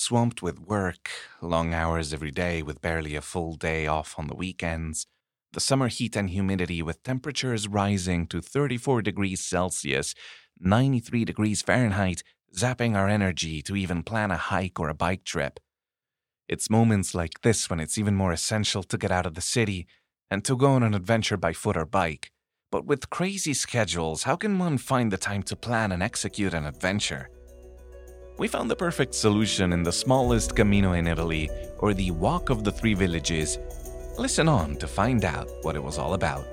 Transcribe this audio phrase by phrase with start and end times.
[0.00, 1.10] Swamped with work,
[1.42, 5.06] long hours every day with barely a full day off on the weekends,
[5.52, 10.14] the summer heat and humidity with temperatures rising to 34 degrees Celsius,
[10.58, 12.22] 93 degrees Fahrenheit,
[12.56, 15.60] zapping our energy to even plan a hike or a bike trip.
[16.48, 19.86] It's moments like this when it's even more essential to get out of the city
[20.30, 22.32] and to go on an adventure by foot or bike.
[22.72, 26.64] But with crazy schedules, how can one find the time to plan and execute an
[26.64, 27.28] adventure?
[28.40, 32.64] We found the perfect solution in the smallest Camino in Italy, or the Walk of
[32.64, 33.58] the Three Villages.
[34.16, 36.46] Listen on to find out what it was all about.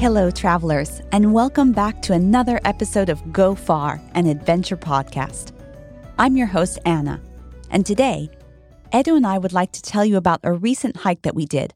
[0.00, 5.52] Hello, travelers, and welcome back to another episode of Go Far, an adventure podcast.
[6.18, 7.20] I'm your host, Anna,
[7.68, 8.30] and today,
[8.94, 11.74] Edo and I would like to tell you about a recent hike that we did,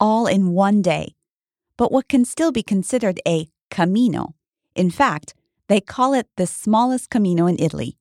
[0.00, 1.14] all in one day,
[1.76, 4.34] but what can still be considered a camino.
[4.74, 5.34] In fact,
[5.68, 7.98] they call it the smallest camino in Italy.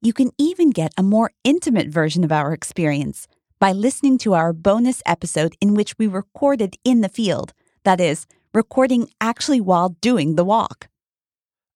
[0.00, 3.26] You can even get a more intimate version of our experience
[3.58, 8.28] by listening to our bonus episode in which we recorded in the field, that is,
[8.54, 10.88] recording actually while doing the walk.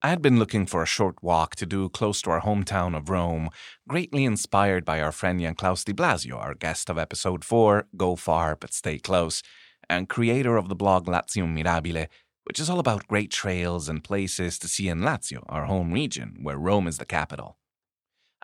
[0.03, 3.09] I had been looking for a short walk to do close to our hometown of
[3.09, 3.49] Rome,
[3.87, 8.15] greatly inspired by our friend Jan Klaus de Blasio, our guest of episode 4, Go
[8.15, 9.41] Far But Stay Close,
[9.89, 12.07] and creator of the blog Latium Mirabile,
[12.43, 16.37] which is all about great trails and places to see in Lazio, our home region,
[16.43, 17.57] where Rome is the capital.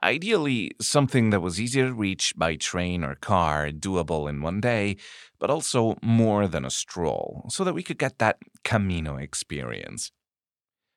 [0.04, 4.98] Ideally, something that was easy to reach by train or car, doable in one day,
[5.40, 10.12] but also more than a stroll, so that we could get that Camino experience.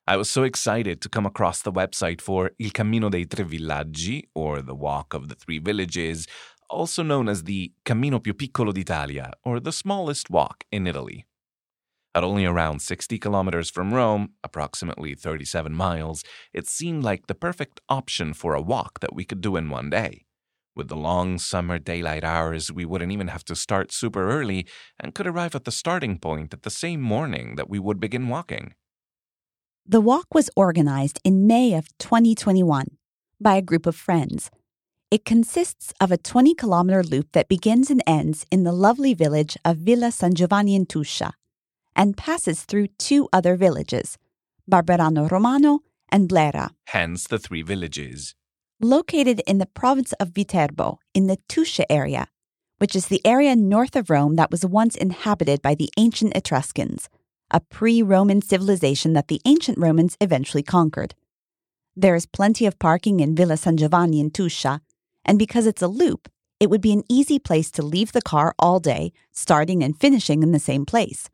[0.08, 4.24] I was so excited to come across the website for Il Cammino dei Tre Villaggi,
[4.34, 6.26] or the Walk of the Three Villages,
[6.68, 11.24] also known as the Cammino più piccolo d'Italia, or the smallest walk in Italy.
[12.16, 17.82] At only around 60 kilometers from Rome, approximately 37 miles, it seemed like the perfect
[17.90, 20.24] option for a walk that we could do in one day.
[20.74, 24.66] With the long summer daylight hours, we wouldn't even have to start super early
[24.98, 28.30] and could arrive at the starting point at the same morning that we would begin
[28.30, 28.72] walking.
[29.84, 32.96] The walk was organized in May of 2021
[33.38, 34.50] by a group of friends.
[35.10, 39.58] It consists of a 20 kilometer loop that begins and ends in the lovely village
[39.66, 41.34] of Villa San Giovanni in Tuscia
[41.96, 44.18] and passes through two other villages,
[44.70, 45.80] Barberano Romano
[46.10, 46.70] and Blera.
[46.86, 48.34] Hence the three villages.
[48.80, 52.28] Located in the province of Viterbo, in the Tuscia area,
[52.78, 57.08] which is the area north of Rome that was once inhabited by the ancient Etruscans,
[57.50, 61.14] a pre Roman civilization that the ancient Romans eventually conquered.
[61.96, 64.80] There is plenty of parking in Villa San Giovanni in Tuscia,
[65.24, 66.28] and because it's a loop,
[66.60, 70.42] it would be an easy place to leave the car all day, starting and finishing
[70.42, 71.30] in the same place.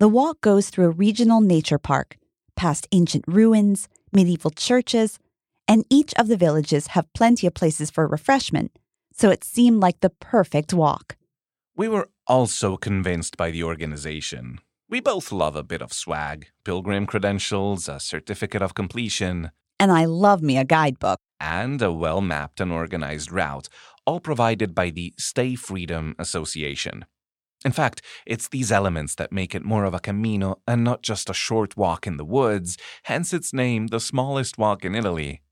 [0.00, 2.18] The walk goes through a regional nature park,
[2.54, 5.18] past ancient ruins, medieval churches,
[5.66, 8.78] and each of the villages have plenty of places for refreshment,
[9.12, 11.16] so it seemed like the perfect walk.
[11.76, 14.60] We were also convinced by the organization.
[14.88, 19.50] We both love a bit of swag, pilgrim credentials, a certificate of completion,
[19.80, 21.18] And I love me a guidebook.
[21.40, 23.68] and a well mapped and organized route,
[24.06, 27.04] all provided by the Stay Freedom Association.
[27.64, 31.28] In fact, it's these elements that make it more of a camino and not just
[31.28, 35.42] a short walk in the woods, hence its name, the smallest walk in Italy.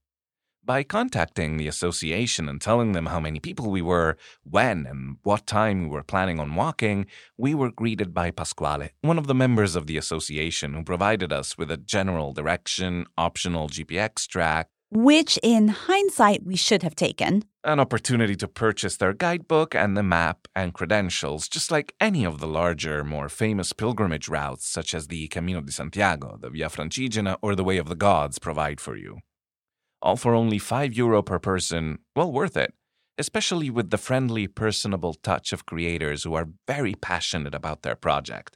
[0.63, 5.47] By contacting the association and telling them how many people we were, when and what
[5.47, 7.05] time we were planning on walking,
[7.37, 11.57] we were greeted by Pasquale, one of the members of the association, who provided us
[11.57, 17.43] with a general direction, optional GPX track, Which, in hindsight, we should have taken.
[17.65, 22.39] an opportunity to purchase their guidebook and the map and credentials, just like any of
[22.39, 27.35] the larger, more famous pilgrimage routes, such as the Camino de Santiago, the Via Francigena,
[27.41, 29.17] or the Way of the Gods provide for you.
[30.01, 32.73] All for only 5 euro per person, well worth it,
[33.17, 38.55] especially with the friendly, personable touch of creators who are very passionate about their project.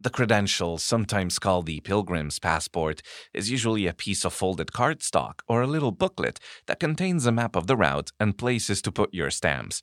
[0.00, 3.00] The credential, sometimes called the pilgrim's passport,
[3.32, 7.56] is usually a piece of folded cardstock or a little booklet that contains a map
[7.56, 9.82] of the route and places to put your stamps.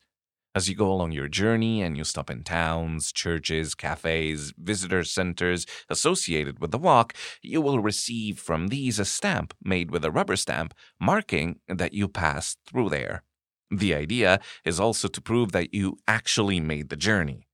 [0.53, 5.65] As you go along your journey and you stop in towns, churches, cafes, visitor centers
[5.89, 10.35] associated with the walk, you will receive from these a stamp made with a rubber
[10.35, 13.23] stamp marking that you passed through there.
[13.71, 17.47] The idea is also to prove that you actually made the journey.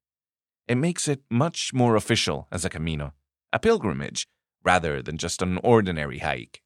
[0.68, 3.14] It makes it much more official as a Camino,
[3.54, 4.28] a pilgrimage,
[4.66, 6.62] rather than just an ordinary hike.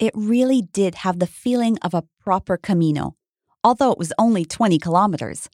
[0.00, 3.14] It really did have the feeling of a proper Camino,
[3.62, 5.48] although it was only 20 kilometers.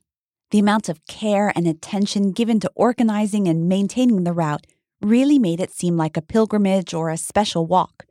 [0.52, 4.66] The amount of care and attention given to organizing and maintaining the route
[5.02, 8.06] really made it seem like a pilgrimage or a special walk.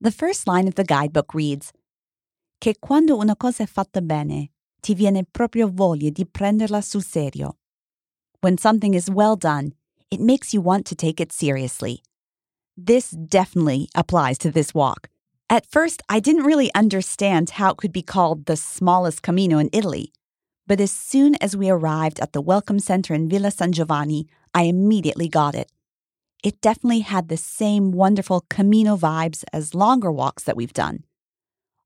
[0.00, 1.72] The first line of the guidebook reads
[2.62, 7.59] Che quando una cosa è fatta bene, ti viene proprio voglia di prenderla sul serio.
[8.42, 9.74] When something is well done,
[10.10, 12.02] it makes you want to take it seriously.
[12.74, 15.08] This definitely applies to this walk.
[15.50, 19.68] At first, I didn't really understand how it could be called the smallest Camino in
[19.74, 20.10] Italy.
[20.66, 24.62] But as soon as we arrived at the Welcome Center in Villa San Giovanni, I
[24.62, 25.70] immediately got it.
[26.42, 31.04] It definitely had the same wonderful Camino vibes as longer walks that we've done.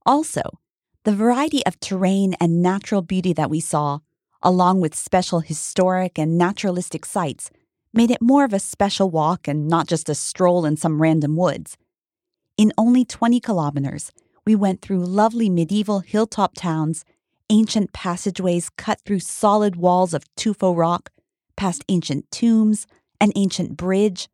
[0.06, 0.42] Also,
[1.02, 3.98] the variety of terrain and natural beauty that we saw,
[4.44, 7.50] along with special historic and naturalistic sites,
[7.94, 11.36] made it more of a special walk and not just a stroll in some random
[11.36, 11.76] woods.
[12.56, 14.12] In only 20 kilometers,
[14.46, 17.04] we went through lovely medieval hilltop towns,
[17.48, 21.10] ancient passageways cut through solid walls of tufo rock,
[21.56, 22.86] past ancient tombs,
[23.20, 24.28] an ancient bridge,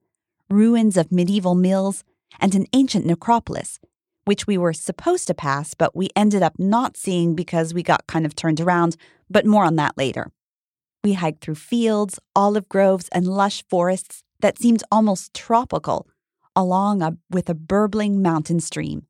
[0.48, 2.02] ruins of medieval mills,
[2.40, 3.78] and an ancient necropolis,
[4.24, 8.06] which we were supposed to pass, but we ended up not seeing because we got
[8.06, 8.96] kind of turned around,
[9.28, 10.30] but more on that later.
[11.02, 16.06] We hiked through fields, olive groves, and lush forests that seemed almost tropical
[16.54, 19.06] along a, with a burbling mountain stream.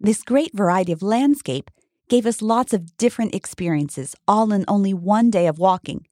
[0.00, 1.70] This great variety of landscape
[2.08, 6.06] gave us lots of different experiences, all in only one day of walking,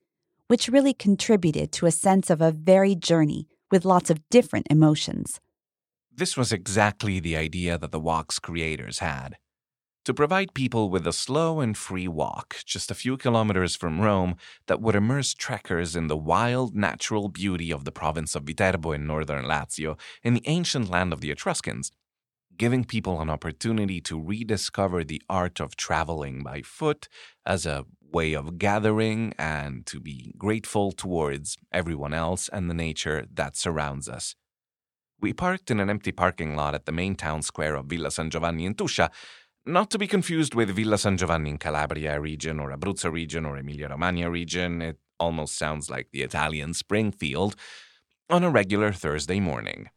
[0.46, 5.40] which really contributed to a sense of a varied journey with lots of different emotions.
[6.14, 9.38] This was exactly the idea that the walk's creators had
[10.04, 14.36] to provide people with a slow and free walk just a few kilometers from Rome
[14.66, 19.06] that would immerse trekkers in the wild natural beauty of the province of Viterbo in
[19.06, 21.92] northern Lazio in the ancient land of the Etruscans,
[22.58, 27.08] giving people an opportunity to rediscover the art of traveling by foot
[27.46, 33.24] as a way of gathering and to be grateful towards everyone else and the nature
[33.32, 34.34] that surrounds us.
[35.22, 38.28] We parked in an empty parking lot at the main town square of Villa San
[38.28, 39.08] Giovanni in Tuscia
[39.64, 43.56] not to be confused with Villa San Giovanni in Calabria region or Abruzzo region or
[43.56, 44.82] Emilia Romagna region.
[44.82, 47.54] It almost sounds like the Italian Springfield
[48.28, 49.90] on a regular Thursday morning.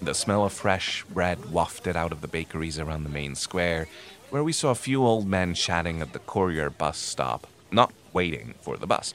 [0.00, 3.88] The smell of fresh bread wafted out of the bakeries around the main square,
[4.30, 8.54] where we saw a few old men chatting at the courier bus stop, not waiting
[8.62, 9.12] for the bus,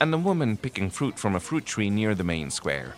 [0.00, 2.94] and a woman picking fruit from a fruit tree near the main square.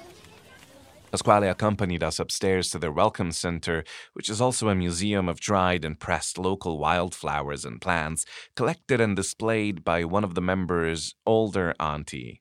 [1.12, 5.85] Pasquale accompanied us upstairs to their welcome center, which is also a museum of dried
[5.85, 8.25] and pressed local wildflowers and plants,
[8.56, 12.41] collected and displayed by one of the members' older auntie.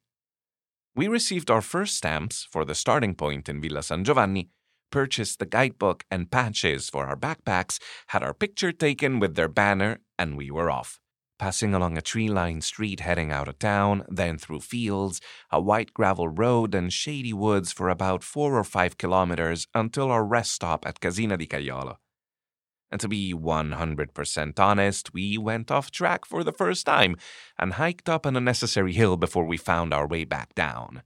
[0.95, 4.47] We received our first stamps for the starting point in Villa San Giovanni,
[4.89, 7.77] purchased the guidebook and patches for our backpacks,
[8.07, 11.00] had our picture taken with their banner, and we were off
[11.41, 15.91] passing along a tree lined street heading out of town, then through fields, a white
[15.91, 20.85] gravel road, and shady woods for about four or five kilometers until our rest stop
[20.85, 21.95] at Casina di Caiolo.
[22.91, 27.15] And to be 100% honest, we went off track for the first time
[27.57, 31.01] and hiked up an unnecessary hill before we found our way back down.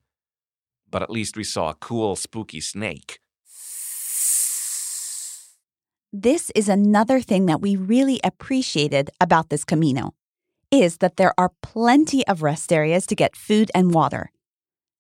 [0.92, 3.20] But at least we saw a cool, spooky snake.
[6.12, 10.14] This is another thing that we really appreciated about this Camino
[10.72, 14.32] is that there are plenty of rest areas to get food and water.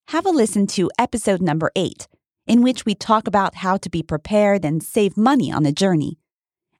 [0.09, 2.07] Have a listen to episode number 8,
[2.47, 6.19] in which we talk about how to be prepared and save money on a journey.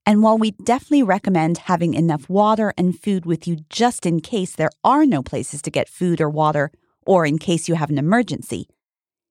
[0.06, 4.56] And while we definitely recommend having enough water and food with you just in case
[4.56, 6.72] there are no places to get food or water,
[7.06, 8.68] or in case you have an emergency,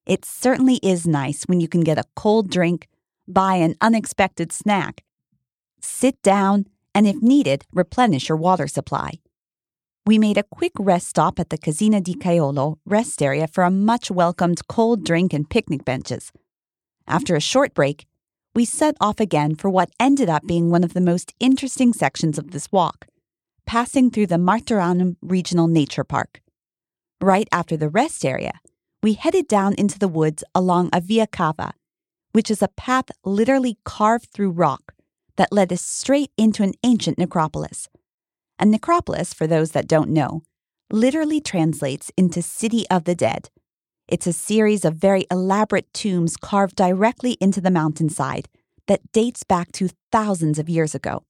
[0.06, 2.88] it certainly is nice when you can get a cold drink,
[3.28, 5.04] buy an unexpected snack,
[5.80, 9.20] sit down, and if needed, replenish your water supply
[10.06, 13.70] we made a quick rest stop at the Casina di Caiolo rest area for a
[13.70, 16.30] much welcomed cold drink and picnic benches.
[17.06, 18.06] After a short break,
[18.54, 22.38] we set off again for what ended up being one of the most interesting sections
[22.38, 23.06] of this walk,
[23.66, 26.42] passing through the Martorano Regional Nature Park.
[27.20, 28.60] Right after the rest area,
[29.02, 31.72] we headed down into the woods along a via cava,
[32.32, 34.94] which is a path literally carved through rock
[35.36, 37.88] that led us straight into an ancient necropolis.
[38.58, 40.42] A necropolis, for those that don't know,
[40.90, 43.50] literally translates into City of the Dead.
[44.06, 48.48] It's a series of very elaborate tombs carved directly into the mountainside
[48.86, 51.24] that dates back to thousands of years ago.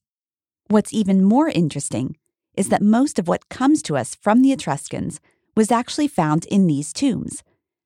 [0.69, 2.17] What's even more interesting
[2.57, 5.21] is that most of what comes to us from the Etruscans
[5.57, 7.43] was actually found in these tombs,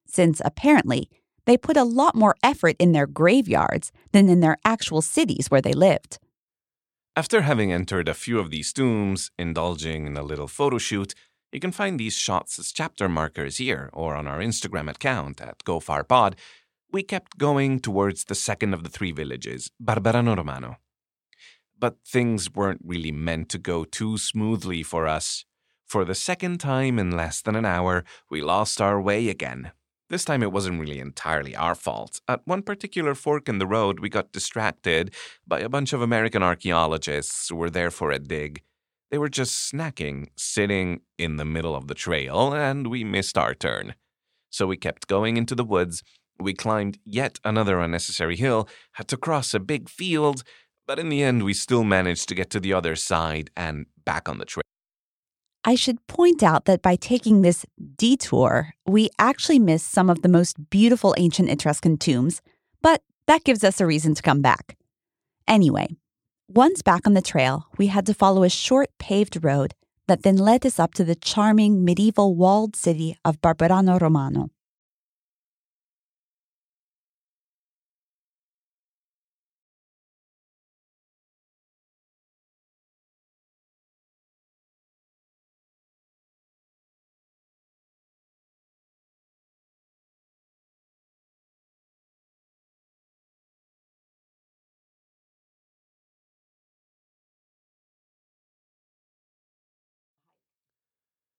[0.07, 1.11] since apparently
[1.47, 5.63] they put a lot more effort in their graveyards than in their actual cities where
[5.63, 6.19] they lived.
[7.19, 11.17] After having entered a few of these tombs, indulging in a little photo shoot,
[11.51, 15.65] you can find these shots as chapter markers here or on our Instagram account at
[15.65, 16.35] GoFarPod.
[16.93, 20.77] We kept going towards the second of the three villages, Barberano Romano.
[21.77, 25.45] But things weren't really meant to go too smoothly for us.
[25.89, 29.73] For the second time in less than an hour, we lost our way again.
[30.11, 32.21] This time it wasn't really entirely our fault.
[32.27, 35.15] At one particular fork in the road, we got distracted
[35.47, 38.63] by a bunch of American archaeologists who were there for a dig.
[39.11, 43.55] They were just snacking, sitting in the middle of the trail, and we missed our
[43.55, 43.95] turn.
[44.51, 46.03] So we kept going into the woods.
[46.41, 50.43] We climbed yet another unnecessary hill, had to cross a big field,
[50.87, 54.27] but in the end, we still managed to get to the other side and back
[54.27, 54.63] on the trail.
[55.65, 60.29] I should point out that by taking this detour, we actually missed some of the
[60.29, 62.41] most beautiful ancient Etruscan tombs,
[62.81, 64.77] but that gives us a reason to come back.
[65.47, 65.89] Anyway,
[66.49, 69.75] once back on the trail, we had to follow a short paved road
[70.07, 74.51] that then led us up to the charming medieval walled city of Barberano Romano.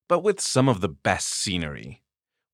[0.10, 2.02] But with some of the best scenery.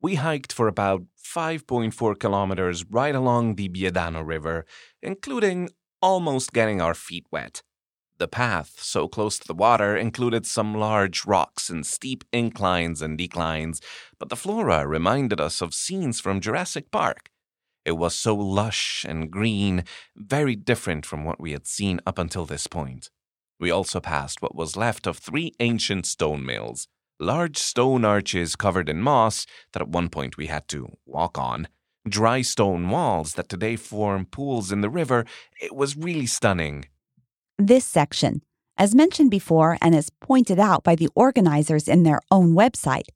[0.02, 4.66] We hiked for about 5.4 kilometers right along the Biedano River,
[5.02, 5.70] including
[6.02, 7.64] almost getting our feet wet.
[8.18, 13.18] The path, so close to the water, included some large rocks and steep inclines and
[13.18, 13.82] declines,
[14.20, 17.30] but the flora reminded us of scenes from Jurassic Park.
[17.84, 19.84] It was so lush and green,
[20.16, 23.10] very different from what we had seen up until this point.
[23.60, 26.88] We also passed what was left of three ancient stone mills
[27.20, 31.68] large stone arches covered in moss that at one point we had to walk on,
[32.08, 35.26] dry stone walls that today form pools in the river.
[35.62, 36.86] It was really stunning.
[37.58, 38.42] This section,
[38.78, 43.08] as mentioned before and as pointed out by the organizers in their own website,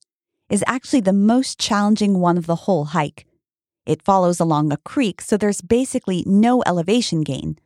[0.50, 3.25] is actually the most challenging one of the whole hike.
[3.86, 7.58] It follows along a creek, so there's basically no elevation gain,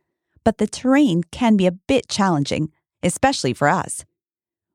[0.44, 2.72] but the terrain can be a bit challenging,
[3.02, 4.04] especially for us.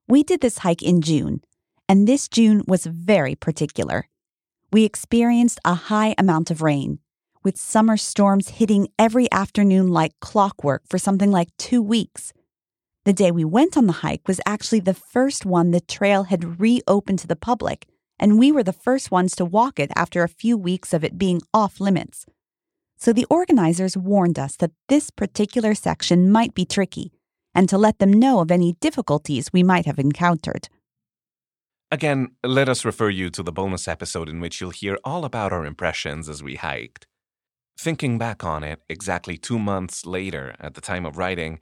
[0.08, 1.42] We did this hike in June,
[1.90, 4.08] and this June was very particular.
[4.72, 7.00] We experienced a high amount of rain,
[7.44, 12.32] with summer storms hitting every afternoon like clockwork for something like two weeks.
[13.06, 16.60] The day we went on the hike was actually the first one the trail had
[16.60, 17.88] reopened to the public,
[18.20, 21.18] and we were the first ones to walk it after a few weeks of it
[21.18, 22.28] being off limits.
[22.98, 27.12] So the organizers warned us that this particular section might be tricky,
[27.56, 30.70] and to let them know of any difficulties we might have encountered.
[31.92, 35.52] Again, let us refer you to the bonus episode in which you'll hear all about
[35.52, 37.08] our impressions as we hiked.
[37.80, 41.60] Thinking back on it, exactly two months later, at the time of writing,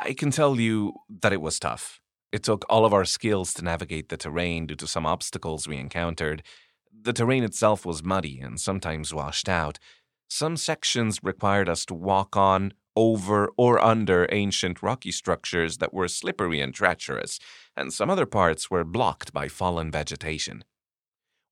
[0.00, 2.00] I can tell you that it was tough.
[2.32, 5.76] It took all of our skills to navigate the terrain due to some obstacles we
[5.76, 6.42] encountered.
[6.90, 9.78] The terrain itself was muddy and sometimes washed out.
[10.28, 16.08] Some sections required us to walk on, over, or under ancient rocky structures that were
[16.08, 17.38] slippery and treacherous,
[17.76, 20.64] and some other parts were blocked by fallen vegetation.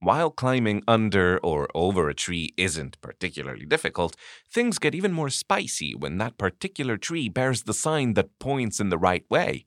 [0.00, 4.16] While climbing under or over a tree isn't particularly difficult,
[4.50, 8.90] things get even more spicy when that particular tree bears the sign that points in
[8.90, 9.64] the right way.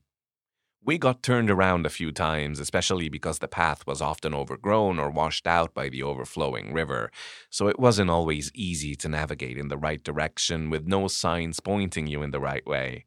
[0.83, 5.09] We got turned around a few times, especially because the path was often overgrown or
[5.09, 7.11] washed out by the overflowing river,
[7.49, 12.07] so it wasn't always easy to navigate in the right direction with no signs pointing
[12.07, 13.05] you in the right way.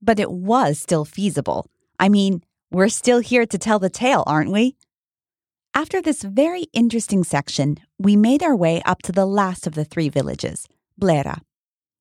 [0.00, 1.68] But it was still feasible.
[1.98, 4.76] I mean, we're still here to tell the tale, aren't we?
[5.74, 9.84] After this very interesting section, we made our way up to the last of the
[9.84, 10.66] three villages,
[11.00, 11.40] Blera.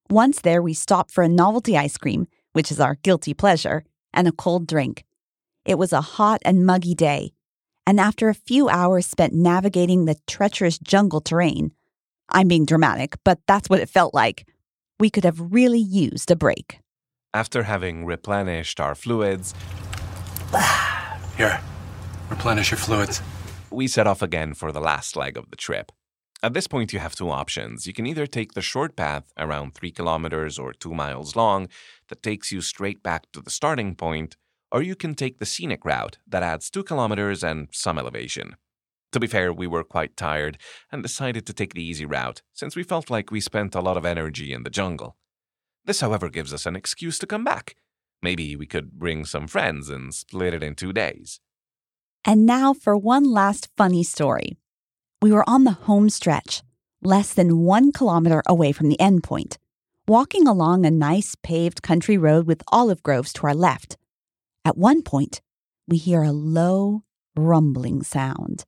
[0.09, 3.83] Once there, we stopped for a novelty ice cream, which is our guilty pleasure,
[4.13, 5.05] and a cold drink.
[5.65, 7.33] It was a hot and muggy day,
[7.85, 11.71] and after a few hours spent navigating the treacherous jungle terrain,
[12.29, 14.45] I'm being dramatic, but that's what it felt like,
[14.99, 16.79] we could have really used a break.
[17.33, 19.53] After having replenished our fluids,
[21.35, 21.61] Here,
[22.29, 23.21] replenish your fluids.
[23.69, 25.91] We set off again for the last leg of the trip.
[26.43, 27.87] At this point, you have two options.
[27.87, 31.67] You can either take the short path, around three kilometers or two miles long,
[32.09, 34.37] that takes you straight back to the starting point,
[34.71, 38.55] or you can take the scenic route that adds two kilometers and some elevation.
[39.13, 40.57] To be fair, we were quite tired
[40.91, 43.97] and decided to take the easy route, since we felt like we spent a lot
[43.97, 45.17] of energy in the jungle.
[45.85, 47.75] This, however, gives us an excuse to come back.
[48.21, 51.39] Maybe we could bring some friends and split it in two days.
[52.25, 54.57] And now for one last funny story.
[55.21, 56.61] We were on the home stretch,
[57.01, 59.57] less than one kilometer away from the end point,
[60.07, 63.97] walking along a nice paved country road with olive groves to our left.
[64.65, 65.41] At one point,
[65.87, 67.03] we hear a low,
[67.35, 68.65] rumbling sound.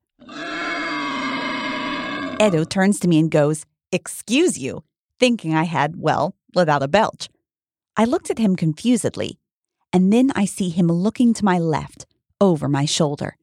[2.42, 4.84] Edo turns to me and goes, Excuse you,
[5.20, 7.28] thinking I had, well, let out a belch.
[8.00, 9.40] I looked at him confusedly,
[9.92, 12.06] and then I see him looking to my left,
[12.40, 13.36] over my shoulder.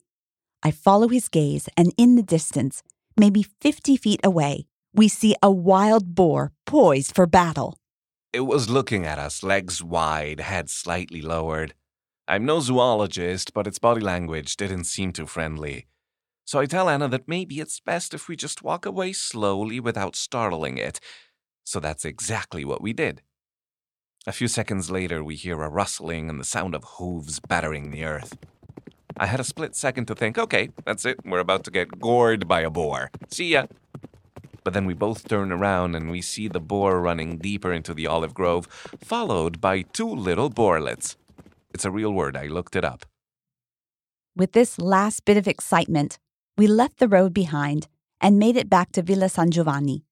[0.62, 2.82] I follow his gaze, and in the distance,
[3.18, 7.76] maybe 50 feet away, we see a wild boar poised for battle.
[8.32, 11.74] It was looking at us, legs wide, head slightly lowered.
[12.26, 15.86] I'm no zoologist, but its body language didn't seem too friendly.
[16.46, 20.16] So I tell Anna that maybe it's best if we just walk away slowly without
[20.16, 20.98] startling it.
[21.62, 23.20] So that's exactly what we did.
[24.28, 28.02] A few seconds later, we hear a rustling and the sound of hooves battering the
[28.02, 28.36] earth.
[29.16, 32.48] I had a split second to think, okay, that's it, we're about to get gored
[32.48, 33.12] by a boar.
[33.30, 33.66] See ya.
[34.64, 38.08] But then we both turn around and we see the boar running deeper into the
[38.08, 38.66] olive grove,
[39.00, 41.14] followed by two little boarlets.
[41.72, 43.06] It's a real word, I looked it up.
[44.34, 46.18] With this last bit of excitement,
[46.58, 47.86] we left the road behind
[48.20, 50.02] and made it back to Villa San Giovanni,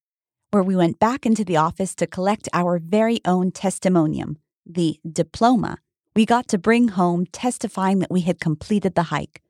[0.54, 5.78] where we went back into the office to collect our very own testimonium, the diploma
[6.14, 9.42] we got to bring home testifying that we had completed the hike.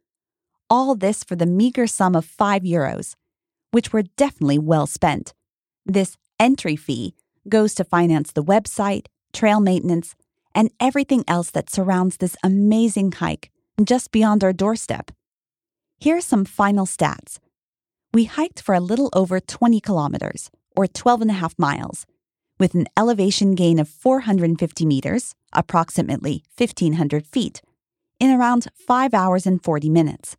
[0.71, 3.17] All this for the meager sum of five euros,
[3.71, 5.35] which were definitely well spent.
[5.85, 7.15] This entry fee
[7.51, 10.15] goes to finance the website, trail maintenance,
[10.55, 13.51] and everything else that surrounds this amazing hike
[13.83, 15.11] just beyond our doorstep.
[15.99, 17.39] Here are some final stats.
[18.15, 22.07] We hiked for a little over 20 kilometers, or 12 and a half miles,
[22.59, 27.63] with an elevation gain of 450 meters, approximately 1,500 feet,
[28.21, 30.37] in around 5 hours and 40 minutes.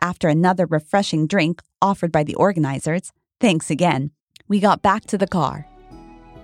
[0.00, 4.10] After another refreshing drink offered by the organizers, thanks again,
[4.48, 5.66] we got back to the car.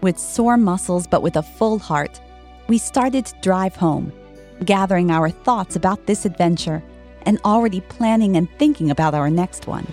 [0.03, 2.21] With sore muscles but with a full heart,
[2.69, 4.13] we started to drive home,
[4.65, 6.83] gathering our thoughts about this adventure
[7.23, 9.87] and already planning and thinking about our next one.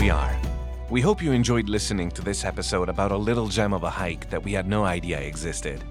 [0.00, 0.34] We are.
[0.88, 4.30] We hope you enjoyed listening to this episode about a little gem of a hike
[4.30, 5.84] that we had no idea existed.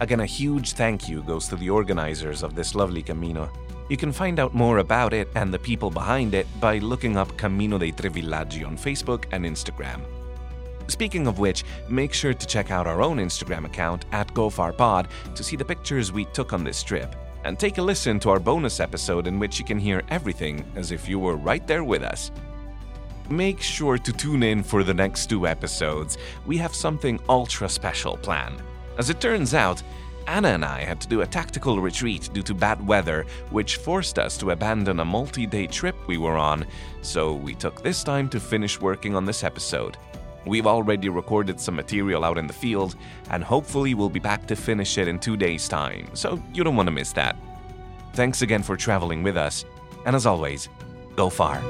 [0.00, 3.50] Again, a huge thank you goes to the organizers of this lovely Camino.
[3.88, 7.32] You can find out more about it and the people behind it by looking up
[7.38, 10.02] Cammino dei Tre Villaggi on Facebook and Instagram.
[10.88, 15.42] Speaking of which, make sure to check out our own Instagram account at GoFarPod to
[15.42, 17.16] see the pictures we took on this trip.
[17.44, 20.92] And take a listen to our bonus episode in which you can hear everything as
[20.92, 22.30] if you were right there with us.
[23.30, 26.16] Make sure to tune in for the next two episodes.
[26.46, 28.62] We have something ultra special planned.
[28.96, 29.82] As it turns out,
[30.26, 34.18] Anna and I had to do a tactical retreat due to bad weather, which forced
[34.18, 36.66] us to abandon a multi day trip we were on,
[37.02, 39.98] so we took this time to finish working on this episode.
[40.46, 42.96] We've already recorded some material out in the field,
[43.30, 46.76] and hopefully we'll be back to finish it in two days' time, so you don't
[46.76, 47.36] want to miss that.
[48.14, 49.66] Thanks again for traveling with us,
[50.06, 50.68] and as always,
[51.16, 51.62] go far.